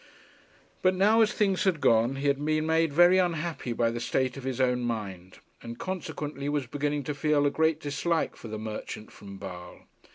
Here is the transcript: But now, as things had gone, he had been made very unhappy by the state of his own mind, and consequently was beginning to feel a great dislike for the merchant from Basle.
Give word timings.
But 0.81 0.95
now, 0.95 1.21
as 1.21 1.31
things 1.31 1.63
had 1.63 1.79
gone, 1.79 2.15
he 2.15 2.27
had 2.27 2.43
been 2.43 2.65
made 2.65 2.91
very 2.91 3.19
unhappy 3.19 3.71
by 3.71 3.91
the 3.91 3.99
state 3.99 4.35
of 4.35 4.43
his 4.43 4.59
own 4.59 4.81
mind, 4.81 5.37
and 5.61 5.77
consequently 5.77 6.49
was 6.49 6.65
beginning 6.65 7.03
to 7.03 7.13
feel 7.13 7.45
a 7.45 7.51
great 7.51 7.79
dislike 7.79 8.35
for 8.35 8.47
the 8.47 8.57
merchant 8.57 9.11
from 9.11 9.37
Basle. 9.37 9.81